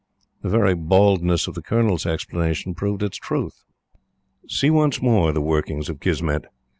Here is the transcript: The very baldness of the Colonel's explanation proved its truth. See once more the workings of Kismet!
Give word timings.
The 0.41 0.49
very 0.49 0.73
baldness 0.73 1.45
of 1.47 1.53
the 1.53 1.61
Colonel's 1.61 2.07
explanation 2.07 2.73
proved 2.73 3.03
its 3.03 3.17
truth. 3.17 3.65
See 4.49 4.71
once 4.71 4.99
more 4.99 5.31
the 5.31 5.41
workings 5.41 5.89
of 5.89 5.99
Kismet! 5.99 6.45